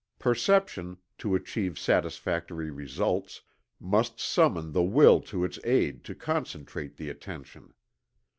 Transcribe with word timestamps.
Perception, 0.17 0.97
to 1.19 1.35
achieve 1.35 1.77
satisfactory 1.77 2.71
results, 2.71 3.41
must 3.79 4.19
summon 4.19 4.71
the 4.71 4.81
will 4.81 5.21
to 5.21 5.43
its 5.43 5.59
aid 5.63 6.03
to 6.05 6.15
concentrate 6.15 6.97
the 6.97 7.07
attention. 7.11 7.75